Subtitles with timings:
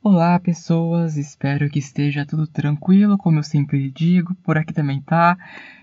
[0.00, 1.16] Olá, pessoas.
[1.16, 4.32] Espero que esteja tudo tranquilo, como eu sempre digo.
[4.44, 5.36] Por aqui também tá.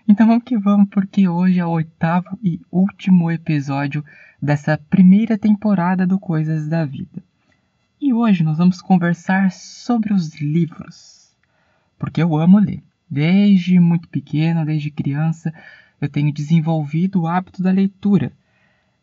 [0.07, 4.05] Então vamos que vamos, porque hoje é o oitavo e último episódio
[4.41, 7.21] dessa primeira temporada do Coisas da Vida.
[7.99, 11.35] E hoje nós vamos conversar sobre os livros.
[11.99, 12.81] Porque eu amo ler.
[13.09, 15.53] Desde muito pequeno, desde criança,
[15.99, 18.31] eu tenho desenvolvido o hábito da leitura.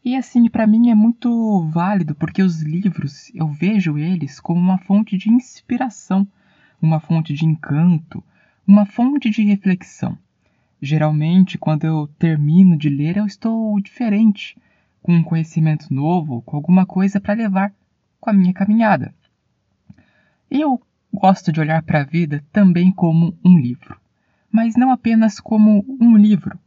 [0.04, 4.76] E assim, para mim é muito válido porque os livros, eu vejo eles como uma
[4.78, 6.26] fonte de inspiração,
[6.80, 8.22] uma fonte de encanto,
[8.66, 10.18] uma fonte de reflexão.
[10.80, 14.58] Geralmente, quando eu termino de ler, eu estou diferente,
[15.00, 17.72] com um conhecimento novo, com alguma coisa para levar
[18.20, 19.14] com a minha caminhada.
[20.50, 20.82] Eu
[21.14, 23.96] gosto de olhar para a vida também como um livro,
[24.50, 26.58] mas não apenas como um livro,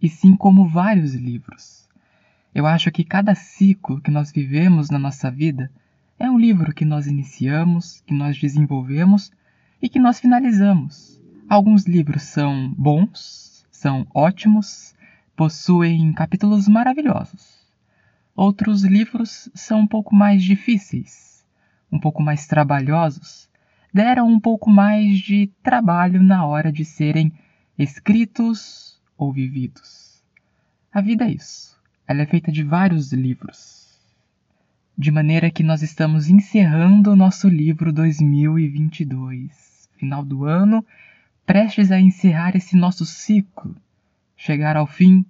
[0.00, 1.83] e sim como vários livros.
[2.54, 5.72] Eu acho que cada ciclo que nós vivemos na nossa vida
[6.16, 9.32] é um livro que nós iniciamos, que nós desenvolvemos
[9.82, 11.20] e que nós finalizamos.
[11.48, 14.94] Alguns livros são bons, são ótimos,
[15.34, 17.66] possuem capítulos maravilhosos.
[18.36, 21.44] Outros livros são um pouco mais difíceis,
[21.90, 23.50] um pouco mais trabalhosos,
[23.92, 27.32] deram um pouco mais de trabalho na hora de serem
[27.76, 30.22] escritos ou vividos.
[30.92, 31.73] A vida é isso.
[32.06, 33.98] Ela é feita de vários livros.
[34.96, 39.88] De maneira que nós estamos encerrando o nosso livro 2022.
[39.96, 40.84] Final do ano,
[41.46, 43.74] prestes a encerrar esse nosso ciclo,
[44.36, 45.24] chegar ao fim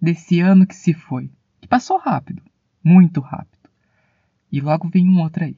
[0.00, 1.28] desse ano que se foi,
[1.60, 2.42] que passou rápido,
[2.82, 3.68] muito rápido.
[4.50, 5.56] E logo vem um outro aí.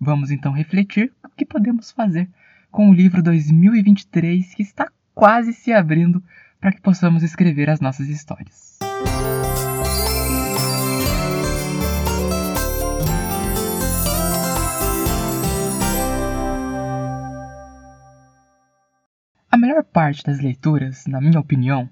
[0.00, 2.26] Vamos então refletir o que podemos fazer
[2.70, 6.22] com o livro 2023 que está quase se abrindo
[6.58, 8.85] para que possamos escrever as nossas histórias.
[19.76, 21.86] Melhor parte das leituras, na minha opinião,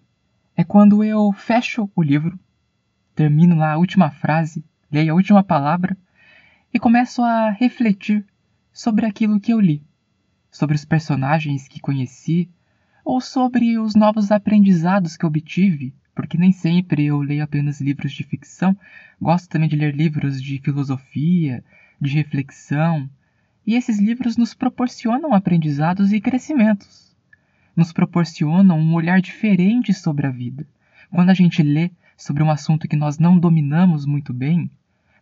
[0.56, 2.38] é quando eu fecho o livro,
[3.14, 5.94] termino lá a última frase, leio a última palavra
[6.72, 8.24] e começo a refletir
[8.72, 9.82] sobre aquilo que eu li,
[10.50, 12.48] sobre os personagens que conheci
[13.04, 18.24] ou sobre os novos aprendizados que obtive, porque nem sempre eu leio apenas livros de
[18.24, 18.74] ficção,
[19.20, 21.62] gosto também de ler livros de filosofia,
[22.00, 23.10] de reflexão,
[23.66, 27.13] e esses livros nos proporcionam aprendizados e crescimentos
[27.76, 30.66] nos proporcionam um olhar diferente sobre a vida.
[31.10, 34.70] Quando a gente lê sobre um assunto que nós não dominamos muito bem,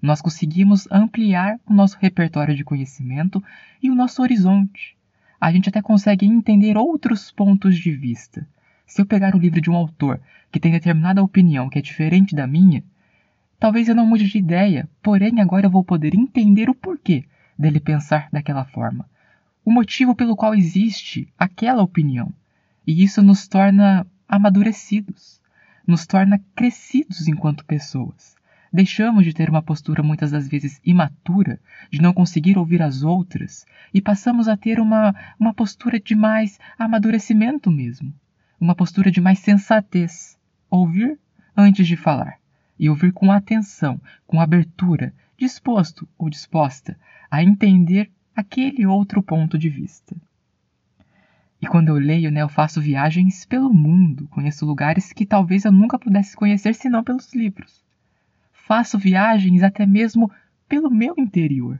[0.00, 3.42] nós conseguimos ampliar o nosso repertório de conhecimento
[3.82, 4.96] e o nosso horizonte.
[5.40, 8.46] A gente até consegue entender outros pontos de vista.
[8.86, 10.20] Se eu pegar o livro de um autor
[10.50, 12.82] que tem determinada opinião que é diferente da minha,
[13.58, 17.24] talvez eu não mude de ideia, porém agora eu vou poder entender o porquê
[17.58, 19.08] dele pensar daquela forma,
[19.64, 22.32] o motivo pelo qual existe aquela opinião.
[22.86, 25.40] E isso nos torna amadurecidos,
[25.86, 28.34] nos torna crescidos enquanto pessoas.
[28.72, 31.60] Deixamos de ter uma postura muitas das vezes imatura,
[31.90, 36.58] de não conseguir ouvir as outras, e passamos a ter uma, uma postura de mais
[36.78, 38.14] amadurecimento mesmo,
[38.58, 40.38] uma postura de mais sensatez.
[40.70, 41.18] Ouvir
[41.54, 42.38] antes de falar,
[42.78, 46.98] e ouvir com atenção, com abertura, disposto ou disposta
[47.30, 50.16] a entender aquele outro ponto de vista.
[51.62, 55.70] E quando eu leio, né, eu faço viagens pelo mundo, conheço lugares que talvez eu
[55.70, 57.84] nunca pudesse conhecer senão pelos livros.
[58.52, 60.28] Faço viagens até mesmo
[60.68, 61.78] pelo meu interior,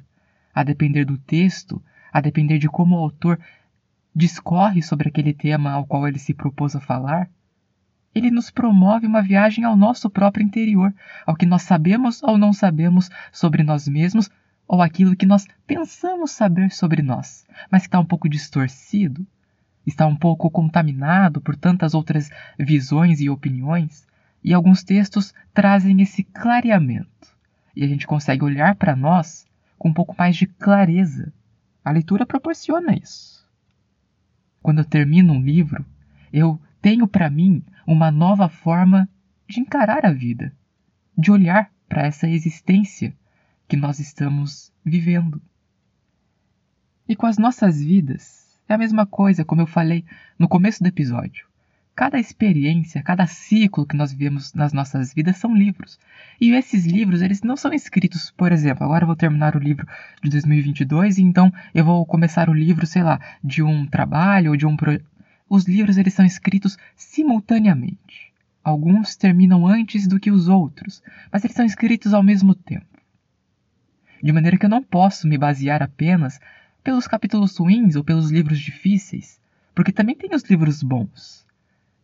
[0.54, 1.82] a depender do texto,
[2.12, 3.40] a depender de como o autor
[4.14, 7.28] discorre sobre aquele tema ao qual ele se propôs a falar.
[8.14, 10.94] Ele nos promove uma viagem ao nosso próprio interior,
[11.26, 14.30] ao que nós sabemos ou não sabemos sobre nós mesmos,
[14.68, 19.26] ou aquilo que nós pensamos saber sobre nós, mas que está um pouco distorcido,
[19.86, 24.06] está um pouco contaminado por tantas outras visões e opiniões,
[24.42, 27.28] e alguns textos trazem esse clareamento,
[27.74, 29.46] e a gente consegue olhar para nós
[29.78, 31.32] com um pouco mais de clareza.
[31.84, 33.44] A leitura proporciona isso.
[34.62, 35.84] Quando eu termino um livro,
[36.32, 39.08] eu tenho para mim uma nova forma
[39.48, 40.52] de encarar a vida,
[41.18, 43.14] de olhar para essa existência
[43.68, 45.42] que nós estamos vivendo.
[47.08, 48.41] E com as nossas vidas,
[48.72, 50.04] é a mesma coisa, como eu falei
[50.38, 51.46] no começo do episódio.
[51.94, 56.00] Cada experiência, cada ciclo que nós vivemos nas nossas vidas são livros.
[56.40, 59.86] E esses livros, eles não são escritos, por exemplo, agora eu vou terminar o livro
[60.22, 64.56] de 2022 e então eu vou começar o livro, sei lá, de um trabalho ou
[64.56, 65.04] de um projeto.
[65.48, 68.32] Os livros, eles são escritos simultaneamente.
[68.64, 72.86] Alguns terminam antes do que os outros, mas eles são escritos ao mesmo tempo.
[74.22, 76.40] de maneira que eu não posso me basear apenas
[76.82, 79.40] pelos capítulos ruins ou pelos livros difíceis,
[79.74, 81.46] porque também tem os livros bons.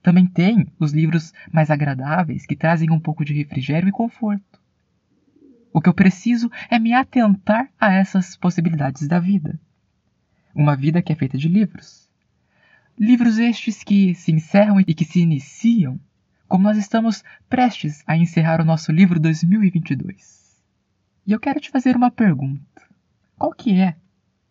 [0.02, 4.60] Também tem os livros mais agradáveis que trazem um pouco de refrigério e conforto.
[5.72, 9.60] O que eu preciso é me atentar a essas possibilidades da vida.
[10.54, 12.08] Uma vida que é feita de livros.
[12.98, 16.00] Livros estes que se encerram e que se iniciam,
[16.48, 20.64] como nós estamos prestes a encerrar o nosso livro 2022.
[21.26, 22.82] E eu quero te fazer uma pergunta.
[23.36, 23.94] Qual que é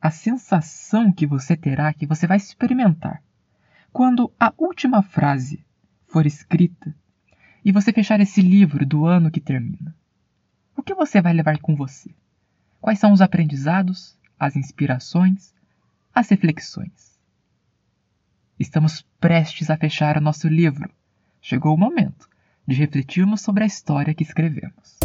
[0.07, 3.21] a sensação que você terá, que você vai experimentar,
[3.91, 5.65] quando a última frase
[6.07, 6.95] for escrita
[7.63, 9.93] e você fechar esse livro do ano que termina?
[10.77, 12.09] O que você vai levar com você?
[12.79, 15.53] Quais são os aprendizados, as inspirações,
[16.15, 17.19] as reflexões?
[18.57, 20.89] Estamos prestes a fechar o nosso livro.
[21.41, 22.29] Chegou o momento
[22.65, 24.97] de refletirmos sobre a história que escrevemos.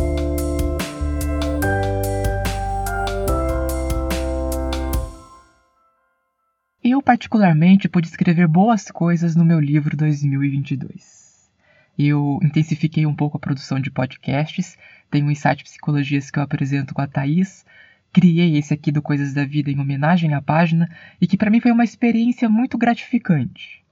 [7.13, 11.51] Particularmente, pude escrever boas coisas no meu livro 2022.
[11.99, 14.79] Eu intensifiquei um pouco a produção de podcasts,
[15.11, 17.67] tenho um insight psicologias que eu apresento com a Thaís,
[18.15, 20.89] criei esse aqui do Coisas da Vida em homenagem à página
[21.21, 23.85] e que para mim foi uma experiência muito gratificante.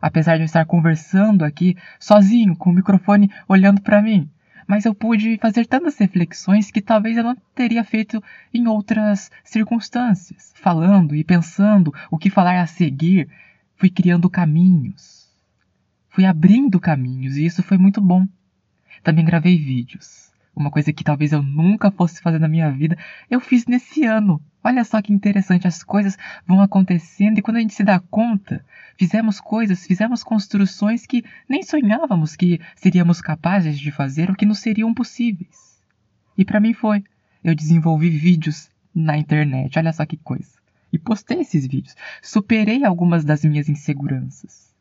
[0.00, 4.30] Apesar de eu estar conversando aqui sozinho com o microfone olhando para mim,
[4.66, 8.22] mas eu pude fazer tantas reflexões que talvez eu não teria feito
[8.52, 10.52] em outras circunstâncias.
[10.56, 13.28] Falando e pensando o que falar a seguir,
[13.76, 15.28] fui criando caminhos.
[16.08, 18.26] Fui abrindo caminhos e isso foi muito bom.
[19.02, 22.96] Também gravei vídeos uma coisa que talvez eu nunca fosse fazer na minha vida,
[23.30, 24.40] eu fiz nesse ano.
[24.62, 26.16] Olha só que interessante, as coisas
[26.46, 28.64] vão acontecendo e quando a gente se dá conta,
[28.96, 34.54] fizemos coisas, fizemos construções que nem sonhávamos que seríamos capazes de fazer ou que não
[34.54, 35.80] seriam possíveis.
[36.36, 37.02] E para mim foi.
[37.42, 40.52] Eu desenvolvi vídeos na internet, olha só que coisa.
[40.92, 41.96] E postei esses vídeos.
[42.22, 44.71] Superei algumas das minhas inseguranças.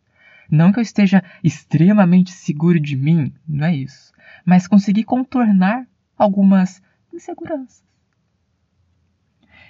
[0.51, 4.12] Não que eu esteja extremamente seguro de mim, não é isso
[4.45, 5.88] mas consegui contornar
[6.18, 6.81] algumas
[7.13, 7.83] inseguranças.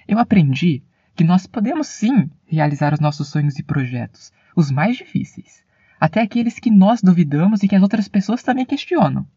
[0.08, 0.84] Eu aprendi
[1.16, 5.64] que nós podemos sim realizar os nossos sonhos e projetos, os mais difíceis,
[6.00, 9.28] até aqueles que nós duvidamos e que as outras pessoas também questionam.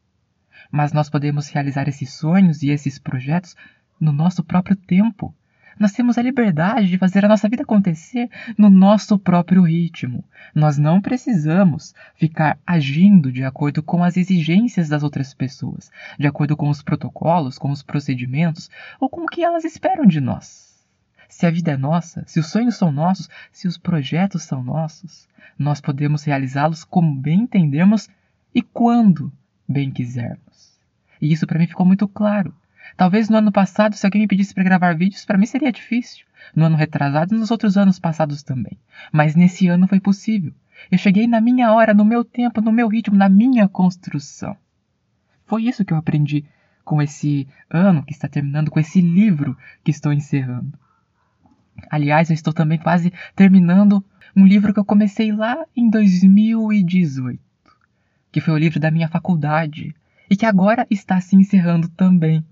[0.71, 3.55] Mas nós podemos realizar esses sonhos e esses projetos
[4.01, 5.35] no nosso próprio tempo,
[5.79, 10.25] nós temos a liberdade de fazer a nossa vida acontecer no nosso próprio ritmo.
[10.55, 16.57] Nós não precisamos ficar agindo de acordo com as exigências das outras pessoas, de acordo
[16.57, 20.75] com os protocolos, com os procedimentos ou com o que elas esperam de nós.
[21.29, 25.29] Se a vida é nossa, se os sonhos são nossos, se os projetos são nossos,
[25.59, 28.09] nós podemos realizá-los como bem entendermos
[28.55, 29.33] e quando
[29.69, 30.79] bem quisermos.
[31.21, 32.55] E isso para mim ficou muito claro
[32.97, 36.25] Talvez no ano passado, se alguém me pedisse para gravar vídeos, para mim seria difícil.
[36.55, 38.79] No ano retrasado e nos outros anos passados também.
[39.13, 40.53] Mas nesse ano foi possível.
[40.91, 44.57] Eu cheguei na minha hora, no meu tempo, no meu ritmo, na minha construção.
[45.47, 46.45] Foi isso que eu aprendi
[46.85, 50.79] com esse ano que está terminando, com esse livro que estou encerrando.
[51.91, 54.05] Aliás, eu estou também quase terminando
[54.37, 57.41] um livro que eu comecei lá em 2018,
[58.31, 59.95] que foi o livro da minha faculdade
[60.31, 62.45] e que agora está se encerrando também.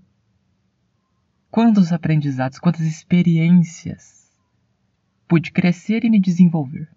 [1.53, 4.27] Quantos aprendizados, quantas experiências
[5.27, 6.89] pude crescer e me desenvolver.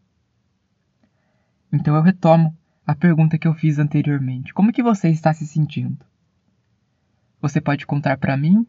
[1.70, 4.54] Então eu retomo a pergunta que eu fiz anteriormente.
[4.54, 6.02] Como que você está se sentindo?
[7.38, 8.66] Você pode contar para mim,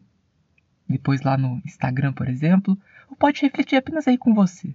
[0.86, 2.78] depois lá no Instagram, por exemplo,
[3.08, 4.74] ou pode refletir apenas aí com você.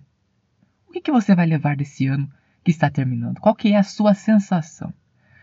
[0.88, 2.28] O que, que você vai levar desse ano
[2.64, 3.40] que está terminando?
[3.40, 4.92] Qual que é a sua sensação?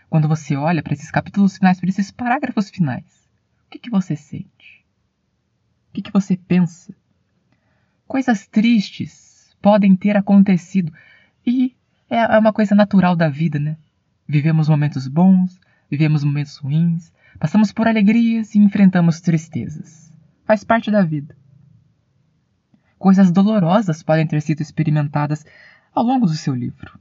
[0.09, 3.31] Quando você olha para esses capítulos finais, para esses parágrafos finais,
[3.67, 4.80] o que, que você sente?
[5.91, 6.95] O que, que você pensa?
[8.07, 10.93] Coisas tristes podem ter acontecido
[11.45, 11.75] e
[12.09, 13.77] é, é uma coisa natural da vida, né?
[14.27, 20.13] Vivemos momentos bons, vivemos momentos ruins, passamos por alegrias e enfrentamos tristezas.
[20.45, 21.37] Faz parte da vida.
[22.97, 25.45] Coisas dolorosas podem ter sido experimentadas
[25.93, 27.01] ao longo do seu livro.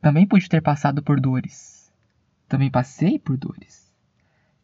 [0.00, 1.92] Também pude ter passado por dores.
[2.48, 3.92] Também passei por dores.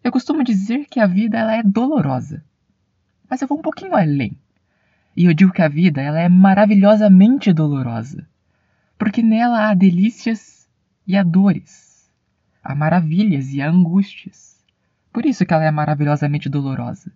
[0.03, 2.45] Eu costumo dizer que a vida ela é dolorosa.
[3.29, 4.37] Mas eu vou um pouquinho além.
[5.17, 8.27] E eu digo que a vida ela é maravilhosamente dolorosa,
[8.97, 10.69] porque nela há delícias
[11.07, 12.09] e há dores,
[12.63, 14.65] há maravilhas e há angústias.
[15.13, 17.11] Por isso que ela é maravilhosamente dolorosa.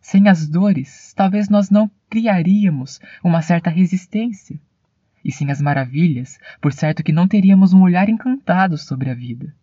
[0.00, 4.58] Sem as dores, talvez nós não criaríamos uma certa resistência.
[5.24, 9.54] E sem as maravilhas, por certo que não teríamos um olhar encantado sobre a vida.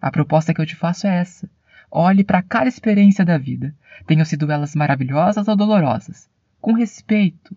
[0.00, 1.50] A proposta que eu te faço é essa:
[1.90, 3.74] Olhe para cada experiência da vida,
[4.06, 6.28] tenham sido elas maravilhosas ou dolorosas,
[6.60, 7.56] com respeito,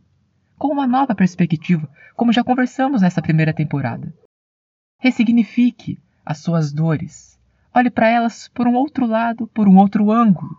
[0.57, 4.13] com uma nova perspectiva, como já conversamos nessa primeira temporada.
[4.99, 7.39] Ressignifique as suas dores.
[7.73, 10.57] Olhe para elas por um outro lado, por um outro ângulo.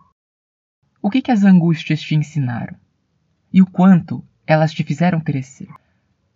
[1.01, 2.75] O que, que as angústias te ensinaram?
[3.51, 5.69] E o quanto elas te fizeram crescer?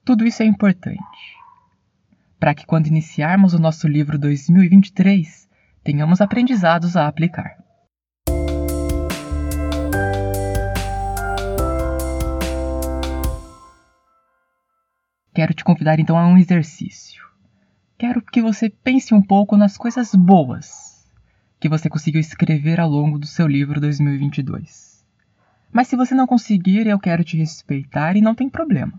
[0.03, 1.39] Tudo isso é importante
[2.39, 5.48] para que, quando iniciarmos o nosso livro 2023,
[5.89, 7.57] tenhamos aprendizados a aplicar.
[15.33, 17.23] Quero te convidar então a um exercício.
[17.97, 21.09] Quero que você pense um pouco nas coisas boas
[21.59, 25.03] que você conseguiu escrever ao longo do seu livro 2022.
[25.71, 28.93] Mas se você não conseguir, eu quero te respeitar e não tem problema.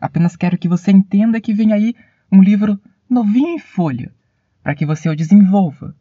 [0.00, 1.94] Apenas quero que você entenda que vem aí
[2.32, 2.80] um livro
[3.10, 4.15] novinho em folha,
[4.66, 5.94] para que você o desenvolva.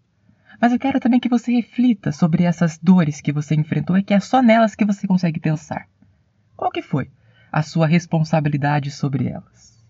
[0.59, 4.11] Mas eu quero também que você reflita sobre essas dores que você enfrentou e que
[4.11, 5.87] é só nelas que você consegue pensar.
[6.57, 7.11] Qual que foi
[7.51, 9.85] a sua responsabilidade sobre elas?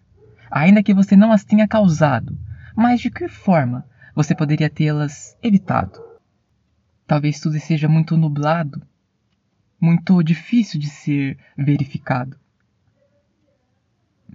[0.51, 2.37] Ainda que você não as tenha causado,
[2.75, 5.97] mas de que forma você poderia tê-las evitado?
[7.07, 8.85] Talvez tudo seja muito nublado,
[9.79, 12.37] muito difícil de ser verificado.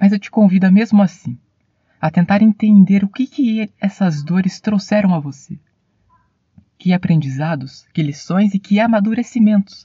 [0.00, 1.38] Mas eu te convido mesmo assim
[2.00, 5.58] a tentar entender o que, que essas dores trouxeram a você.
[6.78, 9.84] Que aprendizados, que lições e que amadurecimentos.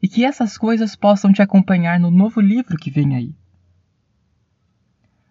[0.00, 3.34] E que essas coisas possam te acompanhar no novo livro que vem aí.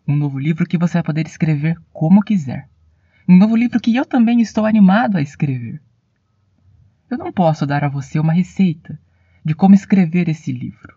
[0.06, 2.68] Um novo livro que você vai poder escrever como quiser.
[3.28, 5.82] Um novo livro que eu também estou animado a escrever.
[7.10, 9.00] Eu não posso dar a você uma receita
[9.46, 10.96] de como escrever esse livro,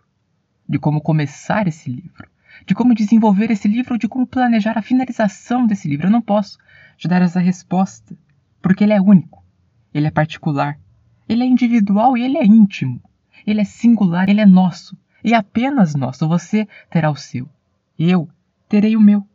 [0.67, 2.32] de como começar esse livro
[2.65, 6.07] de como desenvolver esse livro, de como planejar a finalização desse livro.
[6.07, 6.57] Eu não posso
[6.97, 8.15] te dar essa resposta,
[8.61, 9.43] porque ele é único,
[9.93, 10.77] ele é particular,
[11.27, 13.01] ele é individual e ele é íntimo.
[13.45, 16.27] Ele é singular, ele é nosso, e apenas nosso.
[16.27, 17.49] Você terá o seu,
[17.97, 18.29] eu
[18.69, 19.27] terei o meu.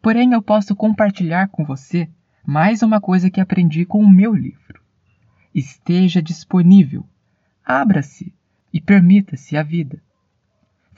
[0.00, 2.08] Porém, eu posso compartilhar com você
[2.44, 4.80] mais uma coisa que aprendi com o meu livro.
[5.54, 7.04] Esteja disponível,
[7.64, 8.32] abra-se
[8.72, 10.00] e permita-se a vida.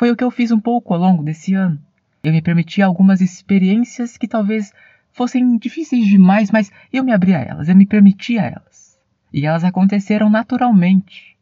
[0.02, 1.78] Foi o que eu fiz um pouco ao longo desse ano.
[2.24, 4.72] Eu me permiti algumas experiências que talvez
[5.12, 8.98] fossem difíceis demais, mas eu me abri a elas, eu me permiti a elas.
[9.32, 11.38] E elas aconteceram naturalmente.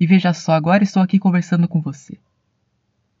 [0.00, 2.16] E veja só, agora estou aqui conversando com você.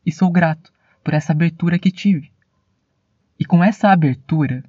[0.06, 0.72] E sou grato
[1.04, 2.32] por essa abertura que tive.
[3.38, 4.64] E com essa abertura,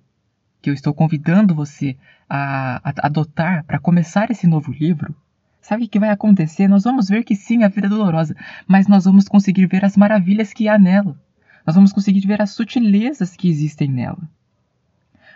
[0.61, 1.95] que eu estou convidando você
[2.29, 5.15] a, adotar para começar esse novo livro,
[5.63, 6.67] Sabe o que vai acontecer?
[6.67, 8.35] Nós vamos ver que sim, a vida é dolorosa,
[8.67, 11.17] mas nós vamos conseguir ver as maravilhas que há nela.
[11.65, 14.19] Nós vamos conseguir ver as sutilezas que existem nela.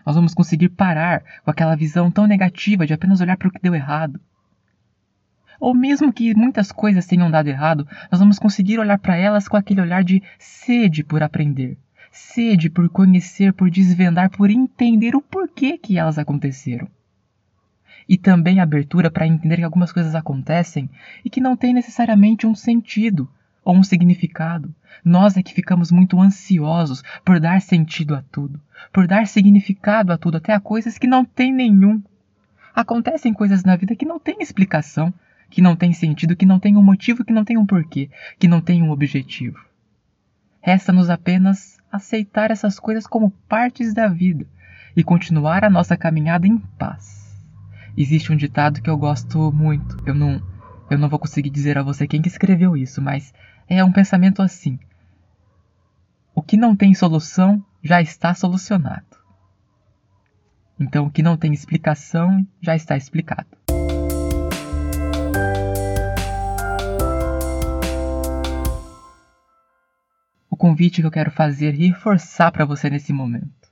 [0.06, 3.62] Nós vamos conseguir parar com aquela visão tão negativa de apenas olhar para o que
[3.62, 4.20] deu errado.
[5.62, 9.56] Ou mesmo que muitas coisas tenham dado errado, nós vamos conseguir olhar para elas com
[9.56, 11.78] aquele olhar de sede por aprender,
[12.12, 16.90] sede por conhecer, por desvendar, por entender o porquê que elas aconteceram
[18.08, 20.90] e também abertura para entender que algumas coisas acontecem
[21.24, 23.30] e que não têm necessariamente um sentido
[23.64, 24.74] ou um significado.
[25.04, 28.62] Nós é que ficamos muito ansiosos por dar sentido a tudo,
[28.94, 32.02] por dar significado a tudo, até a coisas que não têm nenhum.
[32.74, 35.14] Acontecem coisas na vida que não têm explicação,
[35.50, 38.10] que não têm sentido, que não têm um motivo, que não têm um porquê,
[38.40, 39.60] que não têm um objetivo.
[40.62, 44.46] Resta-nos apenas aceitar essas coisas como partes da vida
[44.96, 47.27] e continuar a nossa caminhada em paz.
[47.98, 49.98] Existe um ditado que eu gosto muito.
[50.06, 50.40] Eu não,
[50.88, 53.34] eu não vou conseguir dizer a você quem que escreveu isso, mas
[53.68, 54.78] é um pensamento assim.
[56.36, 59.18] O que não tem solução já está solucionado.
[60.80, 63.48] Então, o que não tem explicação já está explicado.
[70.48, 73.72] O convite que eu quero fazer e reforçar para você nesse momento.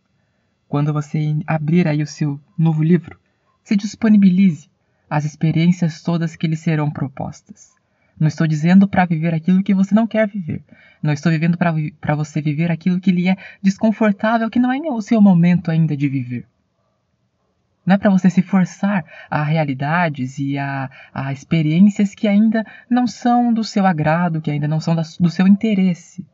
[0.67, 3.19] Quando você abrir aí o seu novo livro,
[3.65, 4.69] se disponibilize
[5.09, 7.73] às experiências todas que lhe serão propostas.
[8.17, 10.63] Não estou dizendo para viver aquilo que você não quer viver.
[11.01, 15.01] Não estou vivendo para você viver aquilo que lhe é desconfortável, que não é o
[15.01, 16.47] seu momento ainda de viver.
[17.85, 23.05] Não é para você se forçar a realidades e a, a, experiências que ainda não
[23.05, 26.25] são do seu agrado, que ainda não são da, do seu interesse.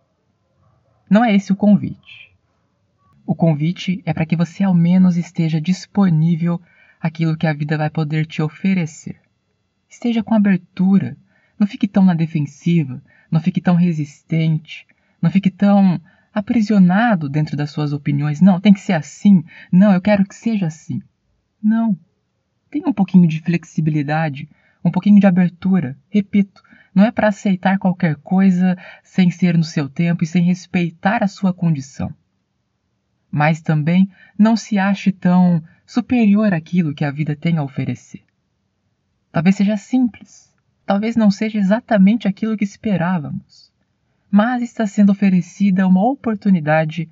[1.10, 2.32] Não é esse o convite.
[3.26, 6.62] O convite é para que você ao menos esteja disponível
[7.02, 9.20] aquilo que a vida vai poder te oferecer.
[9.90, 11.18] Esteja com abertura,
[11.60, 14.86] não fique tão na defensiva, não fique tão resistente,
[15.22, 16.00] não fique tão
[16.34, 18.40] aprisionado dentro das suas opiniões.
[18.40, 19.44] Não, tem que ser assim.
[19.72, 21.02] Não, eu quero que seja assim.
[21.62, 21.98] Não.
[22.70, 24.48] Tenha um pouquinho de flexibilidade,
[24.84, 25.98] um pouquinho de abertura.
[26.10, 26.64] Repito,
[26.96, 31.28] não é para aceitar qualquer coisa sem ser no seu tempo e sem respeitar a
[31.28, 32.14] sua condição.
[33.30, 38.24] Mas também não se ache tão superior àquilo que a vida tem a oferecer.
[39.30, 40.50] Talvez seja simples,
[40.86, 43.70] talvez não seja exatamente aquilo que esperávamos,
[44.32, 47.10] mas está sendo oferecida uma oportunidade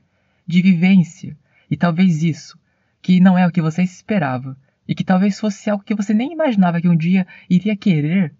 [0.48, 1.38] de vivência,
[1.70, 2.58] e talvez isso,
[3.02, 4.58] que não é o que você esperava,
[4.88, 8.34] e que talvez fosse algo que você nem imaginava que um dia iria querer,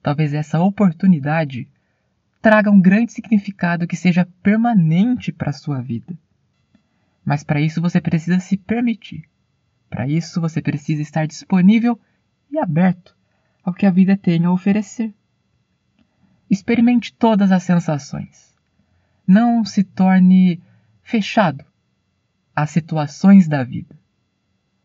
[0.00, 1.66] talvez essa oportunidade
[2.40, 6.16] traga um grande significado que seja permanente para a sua vida.
[7.24, 9.31] Mas para isso você precisa se permitir.
[9.92, 12.00] Para isso você precisa estar disponível
[12.50, 13.14] e aberto
[13.62, 15.12] ao que a vida tem a oferecer.
[16.48, 18.56] Experimente todas as sensações.
[19.26, 20.62] Não se torne
[21.02, 21.62] fechado
[22.56, 23.94] às situações da vida.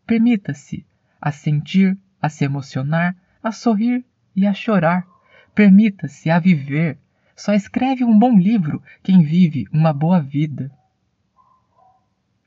[0.06, 0.84] Permita-se
[1.18, 4.04] a sentir, a se emocionar, a sorrir
[4.36, 5.08] e a chorar.
[5.54, 6.98] Permita-se a viver.
[7.34, 10.70] Só escreve um bom livro quem vive uma boa vida.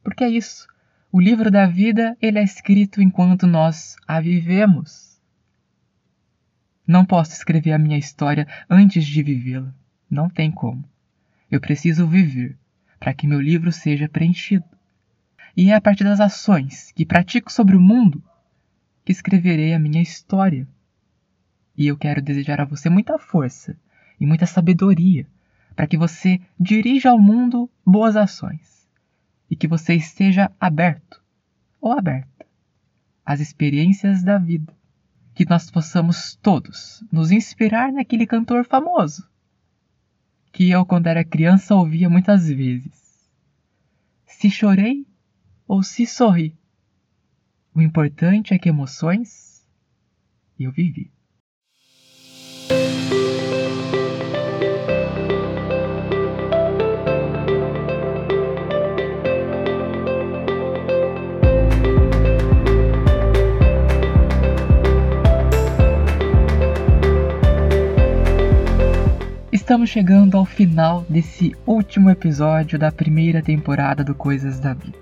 [0.04, 0.71] Porque é isso.
[1.14, 5.20] O livro da vida, ele é escrito enquanto nós a vivemos.
[6.88, 9.76] Não posso escrever a minha história antes de vivê-la.
[10.10, 10.86] Não tem como.
[11.52, 12.58] Eu preciso viver
[12.98, 14.64] para que meu livro seja preenchido.
[15.58, 18.24] E é a partir das ações que pratico sobre o mundo
[19.04, 20.66] que escreverei a minha história.
[21.78, 23.78] E eu quero desejar a você muita força
[24.18, 25.28] e muita sabedoria
[25.76, 28.81] para que você dirija ao mundo boas ações
[29.52, 31.22] e que você esteja aberto
[31.82, 32.48] ou aberta
[33.26, 34.74] às experiências da vida.
[35.36, 39.30] Que nós possamos todos nos inspirar naquele cantor famoso
[40.52, 43.30] que eu, quando era criança, ouvia muitas vezes.
[44.26, 45.06] Se chorei
[45.68, 46.58] ou se sorri,
[47.74, 49.66] o importante é que emoções
[50.60, 51.12] eu vivi.
[69.72, 74.98] Estamos chegando ao final desse último episódio da primeira temporada do Coisas da Vida.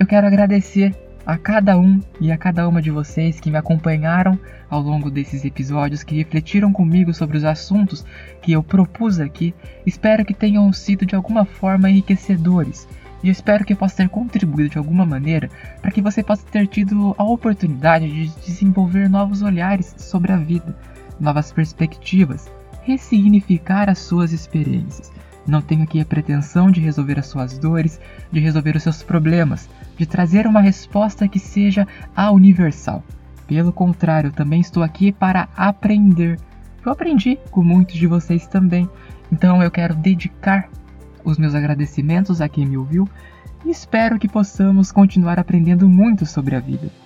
[0.00, 4.38] Eu quero agradecer a cada um e a cada uma de vocês que me acompanharam
[4.70, 8.02] ao longo desses episódios, que refletiram comigo sobre os assuntos
[8.40, 9.54] que eu propus aqui.
[9.84, 12.88] Espero que tenham sido de alguma forma enriquecedores
[13.22, 15.50] e eu espero que eu possa ter contribuído de alguma maneira
[15.82, 20.74] para que você possa ter tido a oportunidade de desenvolver novos olhares sobre a vida,
[21.20, 22.50] novas perspectivas,
[22.82, 25.12] ressignificar as suas experiências.
[25.46, 29.68] Não tenho aqui a pretensão de resolver as suas dores, de resolver os seus problemas,
[29.96, 33.02] de trazer uma resposta que seja a universal.
[33.46, 36.38] Pelo contrário, também estou aqui para aprender.
[36.84, 38.88] Eu aprendi com muitos de vocês também.
[39.32, 40.68] Então eu quero dedicar
[41.24, 43.08] os meus agradecimentos a quem me ouviu
[43.64, 47.01] e espero que possamos continuar aprendendo muito sobre a vida.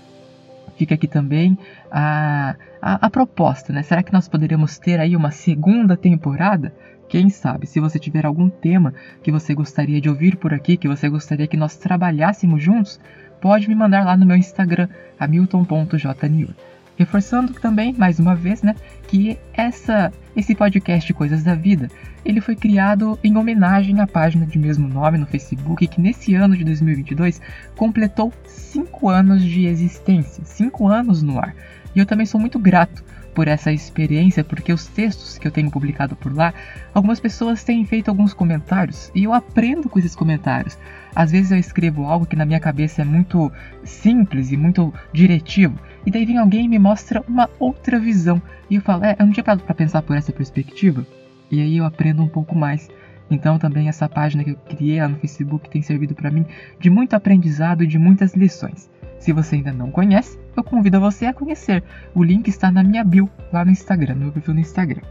[0.77, 1.59] Fica aqui também
[1.91, 3.83] a, a, a proposta, né?
[3.83, 6.73] Será que nós poderíamos ter aí uma segunda temporada?
[7.09, 10.89] Quem sabe, se você tiver algum tema que você gostaria de ouvir por aqui, que
[10.89, 13.01] você gostaria que nós trabalhássemos juntos,
[13.41, 16.51] pode me mandar lá no meu Instagram, hamilton.jniur.
[16.97, 18.75] Reforçando também, mais uma vez, né,
[19.07, 21.91] que essa, esse podcast Coisas da Vida,
[22.25, 26.57] ele foi criado em homenagem à página de mesmo nome no Facebook, que nesse ano
[26.57, 27.41] de 2022
[27.77, 31.55] completou 5 anos de existência, 5 anos no ar.
[31.95, 33.05] E eu também sou muito grato
[33.37, 36.55] por essa experiência, porque os textos que eu tenho publicado por lá,
[36.95, 40.79] algumas pessoas têm feito alguns comentários e eu aprendo com esses comentários.
[41.15, 43.53] Às vezes eu escrevo algo que na minha cabeça é muito
[43.85, 48.41] simples e muito diretivo, e daí vem alguém e me mostra uma outra visão,
[48.71, 51.05] e eu falo, é, eu não tinha parado para pensar por essa perspectiva,
[51.51, 52.89] e aí eu aprendo um pouco mais.
[53.29, 56.47] Então também essa página que eu criei lá no Facebook tem servido para mim
[56.79, 58.89] de muito aprendizado e de muitas lições.
[59.19, 61.83] Se você ainda não conhece, eu convido você a conhecer.
[62.15, 65.03] O link está na minha bio lá no Instagram, no meu perfil no Instagram.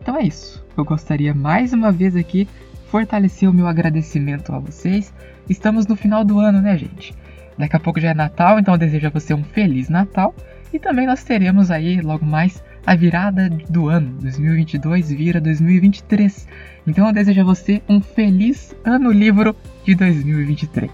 [0.00, 0.64] Então é isso.
[0.76, 2.48] Eu gostaria mais uma vez aqui
[2.86, 5.14] fortalecer o meu agradecimento a vocês.
[5.48, 7.14] Estamos no final do ano, né, gente?
[7.60, 10.34] Daqui a pouco já é Natal, então eu desejo a você um feliz Natal.
[10.72, 14.16] E também nós teremos aí logo mais a virada do ano.
[14.20, 16.48] 2022 vira 2023.
[16.86, 20.90] Então eu desejo a você um feliz ano livro de 2023.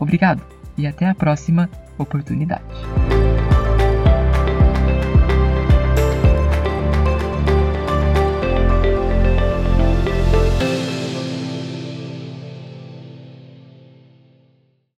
[0.00, 0.42] Obrigado
[0.76, 2.64] e até a próxima oportunidade.